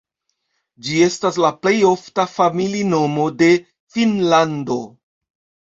[0.87, 3.53] Ĝi estas la plej ofta familinomo de
[3.99, 4.83] Finnlando.